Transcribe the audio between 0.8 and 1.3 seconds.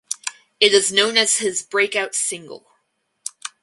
known